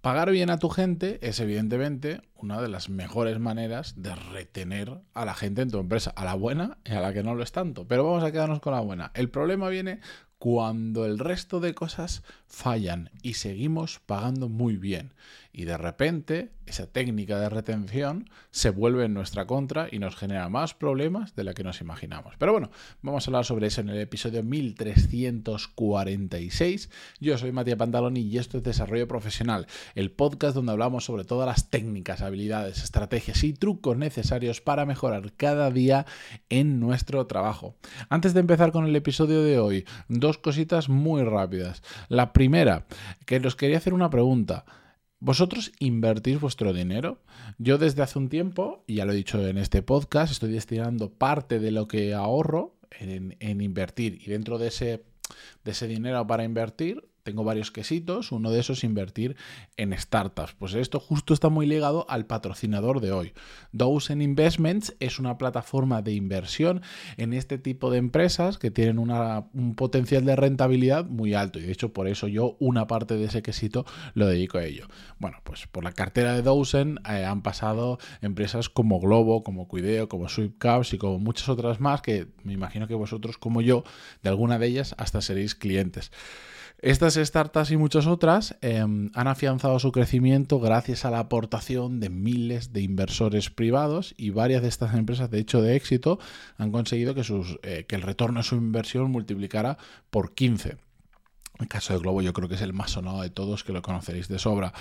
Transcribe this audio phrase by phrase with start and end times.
[0.00, 5.26] Pagar bien a tu gente es evidentemente una de las mejores maneras de retener a
[5.26, 7.52] la gente en tu empresa, a la buena y a la que no lo es
[7.52, 7.86] tanto.
[7.86, 9.10] Pero vamos a quedarnos con la buena.
[9.12, 10.00] El problema viene
[10.38, 15.12] cuando el resto de cosas fallan y seguimos pagando muy bien.
[15.52, 20.48] Y de repente esa técnica de retención se vuelve en nuestra contra y nos genera
[20.48, 22.36] más problemas de lo que nos imaginamos.
[22.38, 22.70] Pero bueno,
[23.02, 26.90] vamos a hablar sobre eso en el episodio 1346.
[27.18, 31.48] Yo soy Matías Pantaloni y esto es Desarrollo Profesional, el podcast donde hablamos sobre todas
[31.48, 36.06] las técnicas, habilidades, estrategias y trucos necesarios para mejorar cada día
[36.48, 37.74] en nuestro trabajo.
[38.08, 41.82] Antes de empezar con el episodio de hoy, dos cositas muy rápidas.
[42.08, 42.86] La primera,
[43.26, 44.64] que os quería hacer una pregunta.
[45.22, 47.18] ¿Vosotros invertís vuestro dinero?
[47.58, 51.10] Yo desde hace un tiempo, y ya lo he dicho en este podcast, estoy destinando
[51.10, 54.18] parte de lo que ahorro en, invertir.
[54.24, 55.04] Y dentro de ese,
[55.62, 59.36] de ese dinero para invertir, tengo varios quesitos, uno de esos es invertir
[59.76, 60.54] en startups.
[60.58, 63.32] Pues esto justo está muy ligado al patrocinador de hoy.
[63.72, 66.82] Dozen Investments es una plataforma de inversión
[67.16, 71.72] en este tipo de empresas que tienen un potencial de rentabilidad muy alto y de
[71.72, 74.88] hecho por eso yo una parte de ese quesito lo dedico a ello.
[75.18, 80.08] Bueno, pues por la cartera de Dozen eh, han pasado empresas como Globo, como Cuideo,
[80.08, 83.84] como Sweepcaps y como muchas otras más que me imagino que vosotros como yo
[84.22, 86.10] de alguna de ellas hasta seréis clientes.
[86.82, 92.10] Estas startups y muchas otras em, han afianzado su crecimiento gracias a la aportación de
[92.10, 96.18] miles de inversores privados y varias de estas empresas, de hecho de éxito,
[96.56, 99.78] han conseguido que, sus, eh, que el retorno de su inversión multiplicara
[100.10, 100.89] por 15.
[101.60, 103.82] El caso de Globo yo creo que es el más sonado de todos, que lo
[103.82, 104.72] conoceréis de sobra.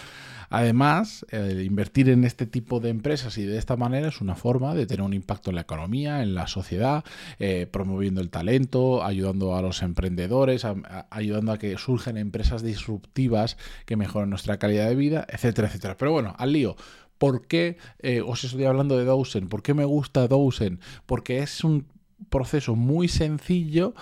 [0.49, 4.88] Además, invertir en este tipo de empresas y de esta manera es una forma de
[4.88, 7.03] tener un impacto en la economía, en la sociedad,
[7.38, 10.66] eh, promoviendo el talento, ayudando a los emprendedores,
[11.09, 15.97] ayudando a que surjan empresas disruptivas que mejoren nuestra calidad de vida, etcétera, etcétera.
[15.97, 16.75] Pero bueno, al lío.
[17.19, 19.49] ¿Por qué eh, os estoy hablando de Dozen?
[19.49, 20.80] ¿Por qué me gusta Dozen?
[21.05, 21.86] Porque es un
[22.30, 23.93] proceso muy sencillo.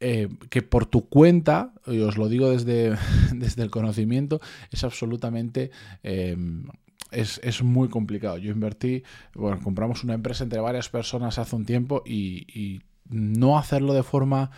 [0.00, 2.96] Eh, que por tu cuenta, y os lo digo desde,
[3.34, 5.70] desde el conocimiento, es absolutamente...
[6.02, 6.64] Em,
[7.10, 8.38] es, muy complicado.
[8.38, 9.02] Yo invertí,
[9.34, 12.80] bueno, compramos una empresa entre varias personas hace un tiempo y,
[13.10, 14.50] no hacerlo de forma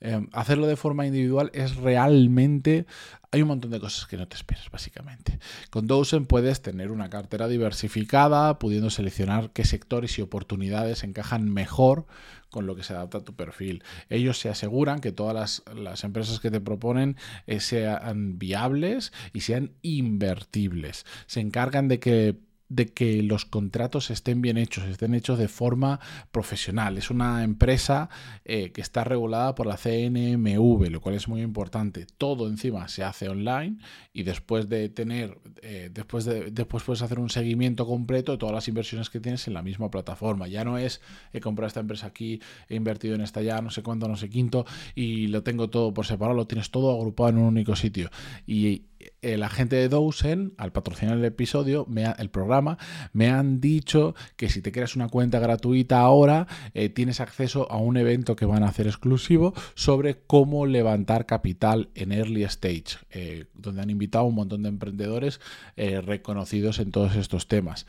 [0.00, 2.86] em, hacerlo de forma individual es realmente
[3.30, 5.38] hay un montón de cosas que no te esperas básicamente
[5.70, 12.06] con Dozen puedes tener una cartera diversificada pudiendo seleccionar qué sectores y oportunidades encajan mejor
[12.52, 13.82] con lo que se adapta a tu perfil.
[14.10, 19.72] Ellos se aseguran que todas las, empresas que te proponen eh, sean viables y sean
[19.80, 21.06] invertibles.
[21.26, 22.36] Se encargan de que
[22.74, 26.00] de que los contratos estén bien hechos, estén hechos de forma
[26.30, 26.96] profesional.
[26.96, 28.08] Es una empresa
[28.44, 32.06] eh, que está regulada por la CNMV, lo cual es muy importante.
[32.16, 33.76] Todo encima se hace online
[34.14, 38.54] y después de tener, eh, después, de, después puedes hacer un seguimiento completo de todas
[38.54, 40.48] las inversiones que tienes en la misma plataforma.
[40.48, 41.02] Ya no es
[41.34, 44.30] he comprado esta empresa aquí, he invertido en esta ya, no sé cuánto, no sé
[44.30, 48.10] quinto, y lo tengo todo por separado, lo tienes todo agrupado en un único sitio.
[48.46, 48.84] Y
[49.22, 52.78] la gente de Dozen, al patrocinar el episodio, me el programa,
[53.12, 57.78] me han dicho que si te creas una cuenta gratuita ahora, eh, tienes acceso a
[57.78, 63.46] un evento que van a hacer exclusivo sobre cómo levantar capital en early stage, eh,
[63.54, 65.40] donde han invitado a un montón de emprendedores
[65.76, 67.86] eh, reconocidos en todos estos temas.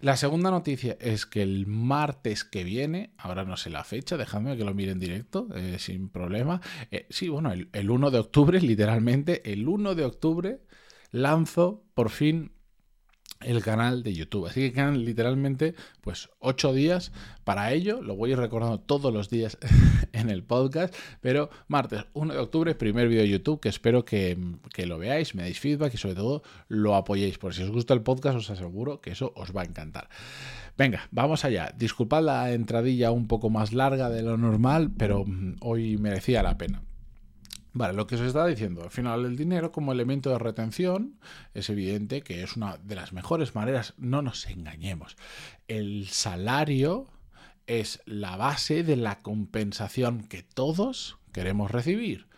[0.00, 4.56] La segunda noticia es que el martes que viene, ahora no sé la fecha, dejadme
[4.56, 6.62] que lo mire en directo, eh, sin problema.
[6.90, 10.60] Eh, sí, bueno, el, el 1 de octubre, literalmente, el 1 de octubre
[11.10, 12.52] lanzo por fin
[13.40, 14.46] el canal de YouTube.
[14.46, 17.12] Así que quedan literalmente pues ocho días
[17.44, 18.02] para ello.
[18.02, 19.58] Lo voy a ir recordando todos los días
[20.20, 20.94] en el podcast.
[21.20, 24.38] Pero martes 1 de octubre, primer vídeo de YouTube que espero que,
[24.72, 27.38] que, lo veáis, me deis feedback y sobre todo lo apoyéis.
[27.38, 30.08] Por si os gusta el podcast os aseguro que eso os va a encantar.
[30.76, 31.74] Venga, vamos allá.
[31.76, 36.56] Disculpad la entradilla un poco más larga de lo normal, pero mm, hoy merecía la
[36.56, 36.82] pena.
[37.72, 41.20] Vale, lo que se está diciendo, al final el dinero como elemento de retención
[41.54, 45.16] es evidente que es una de las mejores maneras, no nos engañemos.
[45.68, 47.06] El salario
[47.66, 52.30] es la base de la compensación que todos queremos recibir.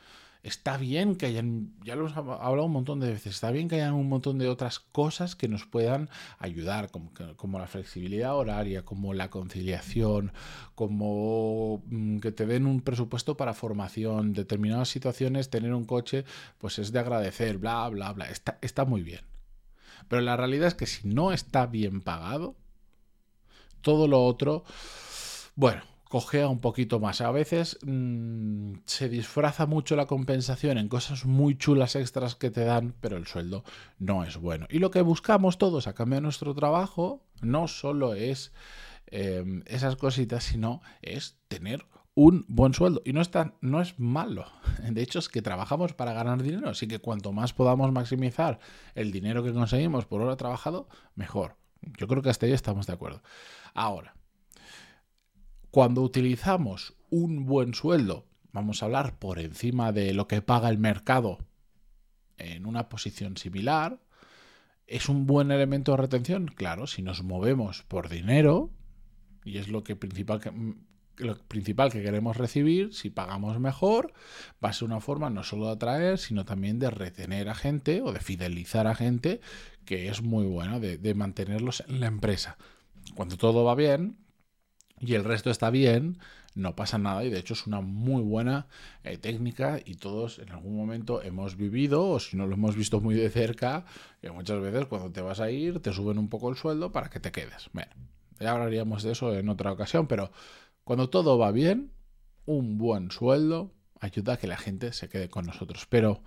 [0.43, 3.77] Está bien que hayan, ya lo hemos hablado un montón de veces, está bien que
[3.77, 6.11] hayan un montón de otras cosas que nos puedan
[6.41, 10.33] ayudar, como, como la flexibilidad horaria, como la conciliación,
[10.75, 16.25] como mm, que te den un presupuesto para formación, determinadas situaciones, tener un coche,
[16.59, 19.21] pues es de agradecer, bla, bla, bla, está, está muy bien.
[20.09, 22.57] Pero la realidad es que si no está bien pagado,
[23.81, 24.65] todo lo otro,
[25.55, 25.83] bueno,
[26.13, 27.23] cogea un poquito más.
[27.23, 32.65] A veces mmm, se disfraza mucho la compensación en cosas muy chulas extras que te
[32.65, 33.65] dan, pero el sueldo
[33.99, 34.67] no es bueno.
[34.69, 38.53] Y lo que buscamos todos a cambio de nuestro trabajo no solo es
[39.07, 43.01] eh, esas cositas, sino es tener un buen sueldo.
[43.07, 44.45] Y no, está, no es malo.
[44.83, 46.69] De hecho, es que trabajamos para ganar dinero.
[46.69, 48.59] Así que cuanto más podamos maximizar
[48.95, 51.57] el dinero que conseguimos por hora trabajado, mejor.
[51.99, 53.23] Yo creo que hasta ahí estamos de acuerdo.
[53.75, 54.15] Ahora,
[55.73, 60.77] cuando utilizamos un buen sueldo, vamos a hablar por encima de lo que paga el
[60.77, 61.39] mercado
[62.37, 63.99] en una posición similar,
[64.87, 66.49] ¿es un buen elemento de retención?
[66.49, 68.71] Claro, si nos movemos por dinero,
[69.47, 70.53] y es lo que principal que,
[71.17, 74.13] lo principal que queremos recibir, si pagamos mejor,
[74.63, 78.03] va a ser una forma no solo de atraer, sino también de retener a gente
[78.03, 79.41] o de fidelizar a gente,
[79.87, 82.59] que es muy bueno, de mantenerlos en la empresa.
[83.15, 84.19] Cuando todo va bien,
[85.03, 86.19] y el resto está bien,
[86.55, 88.69] no pasa nada y de hecho es una muy buena
[89.03, 93.01] eh, técnica y todos en algún momento hemos vivido o si no lo hemos visto
[93.01, 93.85] muy de cerca,
[94.21, 97.11] que muchas veces cuando te vas a ir te suben un poco el sueldo para
[97.11, 97.69] que te quedes.
[97.73, 97.91] Bueno,
[98.39, 100.31] ya hablaríamos de eso en otra ocasión, pero
[100.85, 101.91] cuando todo va bien,
[102.47, 105.87] un buen sueldo ayuda a que la gente se quede con nosotros.
[105.89, 106.23] Pero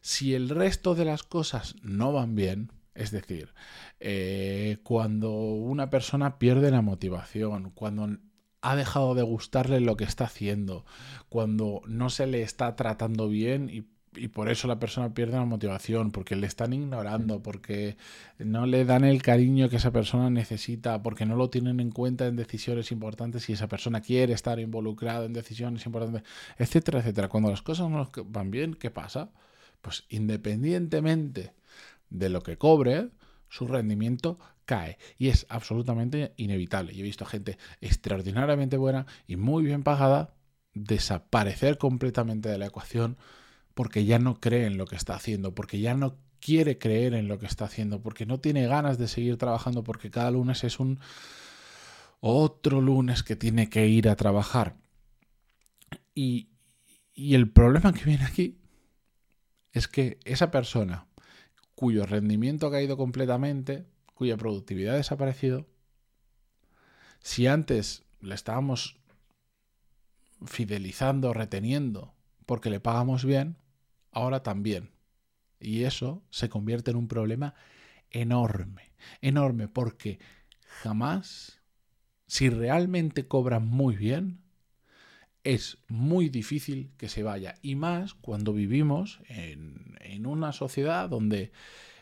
[0.00, 3.54] si el resto de las cosas no van bien, es decir,
[4.00, 8.18] eh, cuando una persona pierde la motivación, cuando
[8.60, 10.84] ha dejado de gustarle lo que está haciendo,
[11.28, 13.86] cuando no se le está tratando bien y,
[14.28, 17.96] por eso la persona pierde la motivación, porque le están ignorando, porque
[18.38, 22.26] no le dan el cariño que esa persona necesita, porque no lo tienen en cuenta
[22.26, 26.24] en decisiones importantes y esa persona quiere estar involucrada en decisiones importantes,
[26.58, 27.28] etcétera, etcétera.
[27.28, 29.30] Cuando las cosas no van bien, ¿qué pasa?
[29.80, 31.54] Pues independientemente
[32.12, 33.10] de lo que cobre,
[33.48, 34.98] su rendimiento cae.
[35.18, 36.92] Y es absolutamente inevitable.
[36.92, 40.34] Y he visto gente extraordinariamente buena y muy bien pagada
[40.74, 43.18] desaparecer completamente de la ecuación
[43.74, 47.28] porque ya no cree en lo que está haciendo, porque ya no quiere creer en
[47.28, 50.78] lo que está haciendo, porque no tiene ganas de seguir trabajando, porque cada lunes es
[50.78, 51.00] un
[52.20, 54.76] otro lunes que tiene que ir a trabajar.
[56.14, 56.50] Y,
[57.14, 58.58] y el problema que viene aquí
[59.72, 61.06] es que esa persona
[61.74, 65.66] cuyo rendimiento ha caído completamente, cuya productividad ha desaparecido,
[67.20, 68.98] si antes le estábamos
[70.44, 72.14] fidelizando, reteniendo,
[72.46, 73.56] porque le pagamos bien,
[74.10, 74.90] ahora también.
[75.60, 77.54] Y eso se convierte en un problema
[78.10, 80.18] enorme, enorme, porque
[80.82, 81.60] jamás,
[82.26, 84.41] si realmente cobra muy bien,
[85.44, 87.54] es muy difícil que se vaya.
[87.62, 91.52] Y más cuando vivimos en, en, una sociedad donde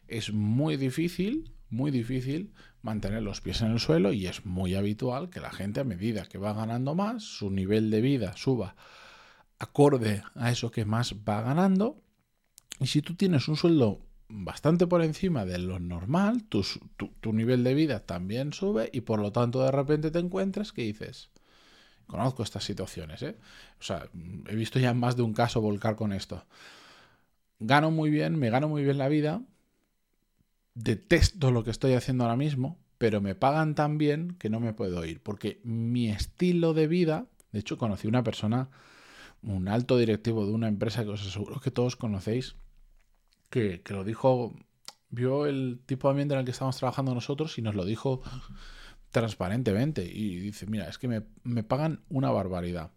[0.09, 5.30] es muy difícil, muy difícil mantener los pies en el suelo y es muy habitual
[5.30, 8.75] que la gente a medida que va ganando más, su nivel de vida suba
[9.59, 12.02] acorde a eso que más va ganando.
[12.80, 16.64] Y si tú tienes un sueldo bastante por encima de lo normal, tu,
[16.97, 20.73] tu, tu nivel de vida también sube y por lo tanto de repente te encuentras
[20.73, 21.30] que dices,
[22.11, 23.37] Conozco estas situaciones, ¿eh?
[23.79, 24.09] O sea,
[24.49, 26.45] he visto ya más de un caso volcar con esto.
[27.61, 29.43] Gano muy bien, me gano muy bien la vida,
[30.75, 34.73] detesto lo que estoy haciendo ahora mismo, pero me pagan tan bien que no me
[34.73, 38.71] puedo ir, porque mi estilo de vida, de hecho conocí una persona,
[39.45, 42.57] un alto directivo de una empresa que os aseguro que todos conocéis,
[43.50, 44.57] que, que lo dijo
[45.11, 48.21] vio el tipo de ambiente en el que estábamos trabajando nosotros y nos lo dijo
[49.11, 50.05] transparentemente.
[50.05, 52.93] Y dice, mira, es que me, me pagan una barbaridad.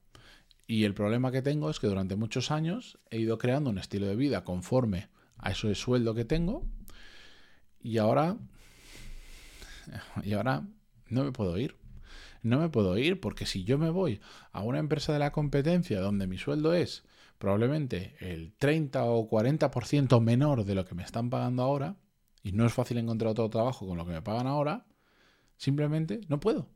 [0.68, 4.08] Y el problema que tengo es que durante muchos años he ido creando un estilo
[4.08, 6.66] de vida conforme a ese sueldo que tengo
[7.82, 8.38] y ahora
[10.24, 10.66] y ahora
[11.10, 11.76] no me puedo ir.
[12.42, 14.20] No me puedo ir porque si yo me voy
[14.52, 17.04] a una empresa de la competencia donde mi sueldo es
[17.38, 21.98] probablemente el 30 o 40% menor de lo que me están pagando ahora,
[22.42, 24.86] y no es fácil encontrar otro trabajo con lo que me pagan ahora,
[25.58, 26.68] simplemente no puedo.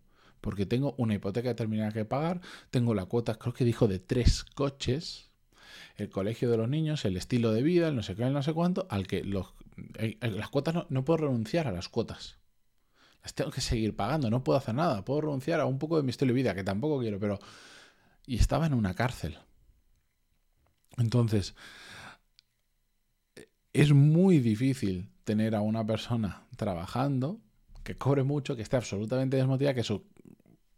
[0.42, 4.44] Porque tengo una hipoteca determinada que pagar, tengo la cuota, creo que dijo, de tres
[4.44, 5.32] coches,
[5.96, 8.44] el colegio de los niños, el estilo de vida, el no sé qué, el no
[8.44, 12.38] sé cuánto, al que eh, eh, las cuotas no, no puedo renunciar a las cuotas
[13.28, 16.04] las tengo que seguir pagando, no puedo hacer nada, puedo renunciar a un poco de
[16.04, 17.40] mi estilo de vida, que tampoco quiero, pero...
[18.26, 19.38] Y estaba en una cárcel.
[20.98, 21.54] Entonces,
[23.74, 27.42] es muy difícil tener a una persona trabajando,
[27.88, 30.04] que cobre mucho, que esté absolutamente desmotivada, que su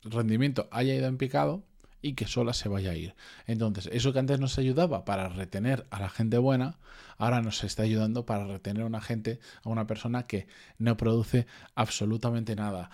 [0.04, 1.64] rendimiento haya ido en picado
[2.04, 3.16] y que sola se vaya a ir.
[3.48, 6.78] Entonces, eso que antes nos ayudaba para retener a la gente buena,
[7.18, 10.46] ahora nos está ayudando para retener a una gente, a una persona que
[10.78, 12.92] no produce absolutamente nada.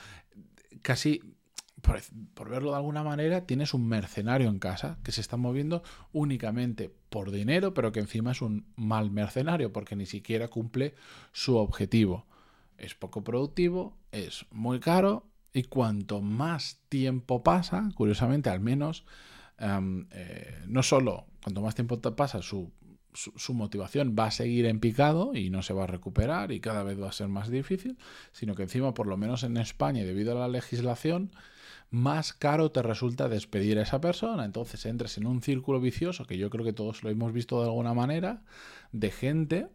[0.81, 1.21] Casi,
[1.81, 6.89] por, verlo de alguna manera, tienes un mercenario en casa que se está moviendo únicamente
[7.09, 10.95] por dinero, pero que encima es un mal mercenario porque ni siquiera cumple
[11.33, 12.25] su objetivo.
[12.77, 19.05] Es poco productivo, es muy caro y cuanto más tiempo pasa, curiosamente al menos,
[19.57, 22.71] em, eh, no solo cuanto más tiempo pasa, su,
[23.13, 26.83] su, motivación va a seguir en picado y no se va a recuperar y cada
[26.83, 27.97] vez va a ser más difícil,
[28.31, 31.31] sino que encima, por lo menos en España, debido a la legislación,
[31.89, 34.45] más caro te resulta despedir a esa persona.
[34.45, 37.67] Entonces entres en un círculo vicioso, que yo creo que todos lo hemos visto de
[37.67, 38.43] alguna manera,
[38.91, 39.67] de gente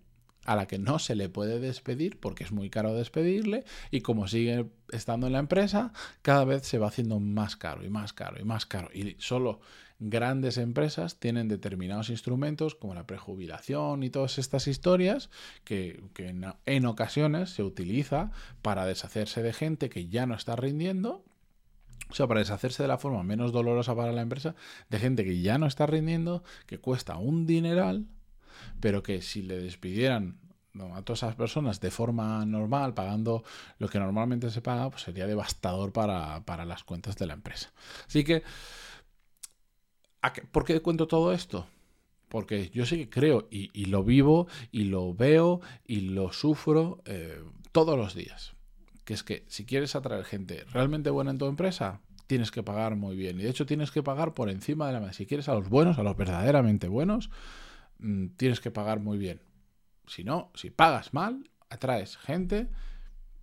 [0.44, 4.26] a la que no se le puede despedir porque es muy caro despedirle y como
[4.26, 5.92] sigue estando en la empresa,
[6.22, 8.88] cada vez se va haciendo más caro y más caro y más caro.
[8.92, 9.60] Y solo
[10.00, 15.28] grandes empresas tienen determinados instrumentos como la prejubilación y todas estas historias
[15.64, 16.02] que,
[16.66, 18.30] en, ocasiones se utiliza
[18.62, 21.24] para deshacerse de gente que ya no está rindiendo
[22.08, 24.56] o sea, para deshacerse de la forma menos dolorosa para la empresa,
[24.88, 28.08] de gente que ya no está rindiendo, que cuesta un dineral
[28.80, 30.38] pero que si le despidieran
[30.94, 33.42] a todas esas personas de forma normal, pagando
[33.78, 37.72] lo que normalmente se paga, pues sería devastador para, las cuentas de la empresa.
[38.06, 38.42] Así que,
[40.52, 41.66] ¿por qué cuento todo esto?
[42.28, 47.42] Porque yo sí que creo y, lo vivo y lo veo y lo sufro eh,
[47.72, 48.52] todos los días.
[49.04, 52.94] Que es que si quieres atraer gente realmente buena en tu empresa, tienes que pagar
[52.94, 53.40] muy bien.
[53.40, 55.14] Y de hecho tienes que pagar por encima de la mesa.
[55.14, 57.30] Si quieres a los buenos, a los verdaderamente buenos,
[58.00, 59.40] Mm, tienes que pagar muy bien.
[60.06, 62.68] Si no, si pagas mal, atraes gente,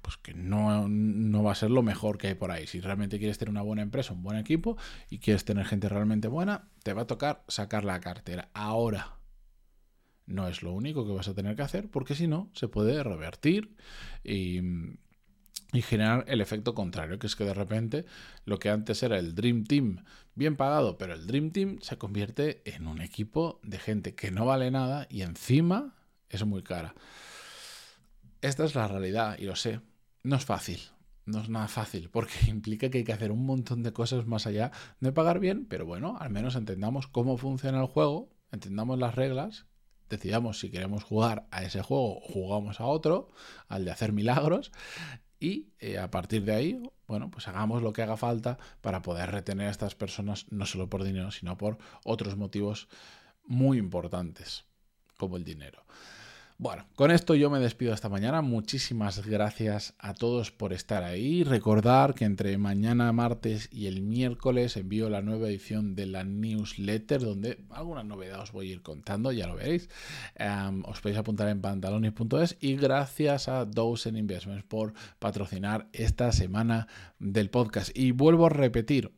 [0.02, 2.68] pues que no, no, va a ser lo mejor que hay por ahí.
[2.68, 4.78] Si realmente quieres tener una buena empresa, un buen equipo
[5.10, 8.50] y quieres tener gente realmente buena, te va a tocar sacar la cartera.
[8.54, 9.18] Ahora,
[10.26, 13.02] no es lo único que vas a tener que hacer, porque si no, se puede
[13.04, 13.76] revertir
[14.24, 14.62] y
[15.74, 18.06] y generar el efecto contrario, que es que de repente
[18.46, 20.04] lo que antes era el Dream Team
[20.36, 24.46] bien pagado, pero el Dream Team se convierte en un equipo de gente que no
[24.46, 25.96] vale nada y encima
[26.30, 26.96] es muy cara.
[28.42, 29.82] Esta es la realidad y lo sé,
[30.24, 30.80] no es fácil,
[31.26, 34.48] no es nada fácil, porque implica que hay que hacer un montón de cosas más
[34.48, 39.16] allá de pagar bien, pero bueno, al menos entendamos cómo funciona el juego, entendamos las
[39.16, 39.66] reglas
[40.10, 43.30] decidamos si queremos jugar a ese juego o jugamos a otro,
[43.68, 44.72] al de hacer milagros,
[45.40, 49.32] y eh, a partir de ahí, bueno, pues hagamos lo que haga falta para poder
[49.32, 52.88] retener a estas personas no solo por dinero, sino por otros motivos
[53.46, 54.66] muy importantes,
[55.18, 55.84] como el dinero.
[56.60, 58.42] Bueno, con esto yo me despido esta mañana.
[58.42, 61.44] Muchísimas gracias a todos por estar ahí.
[61.44, 67.22] Recordar que entre mañana martes y el miércoles envío la nueva edición de la newsletter
[67.22, 69.88] donde alguna novedad os voy a ir contando, ya lo veréis.
[70.84, 76.88] os podéis apuntar en pantalones.es y gracias a Dozen Investments por patrocinar esta semana
[77.20, 77.96] del podcast.
[77.96, 79.12] Y vuelvo a repetir,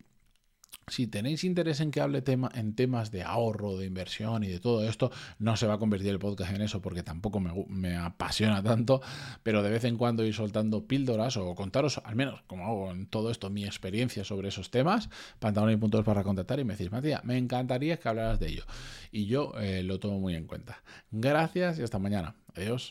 [0.90, 4.60] si tenéis interés en que hable tema, en temas de ahorro, de inversión y de
[4.60, 8.62] todo esto, no se va a convertir el podcast en eso porque tampoco me, apasiona
[8.64, 9.02] tanto,
[9.44, 13.08] pero de vez en cuando ir soltando píldoras o contaros, al menos como hago en
[13.08, 15.10] todo esto, mi experiencia sobre esos temas,
[15.80, 18.64] puntos para contactar y me decís, Matías, me encantaría que hablaras de ello.
[19.12, 20.82] Y yo eh, lo tomo muy en cuenta.
[21.12, 22.36] Gracias y hasta mañana.
[22.56, 22.88] Adiós.